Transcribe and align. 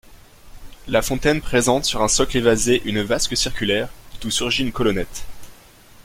La 0.87 1.03
fontaine 1.03 1.41
présente 1.41 1.85
sur 1.85 2.01
un 2.01 2.07
socle 2.07 2.37
évasé 2.37 2.81
une 2.85 3.03
vasque 3.03 3.37
circulaire 3.37 3.87
d'où 4.19 4.31
surgit 4.31 4.63
une 4.63 4.71
colonnette. 4.71 5.25